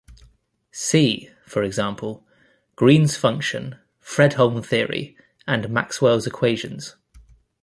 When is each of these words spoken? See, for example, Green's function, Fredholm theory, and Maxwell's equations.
See, 0.71 1.29
for 1.45 1.61
example, 1.61 2.25
Green's 2.75 3.15
function, 3.17 3.77
Fredholm 4.01 4.65
theory, 4.65 5.15
and 5.45 5.69
Maxwell's 5.69 6.25
equations. 6.25 6.95